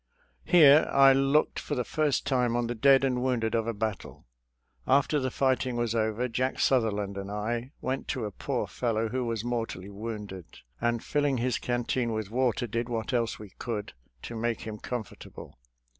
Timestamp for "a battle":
3.67-4.25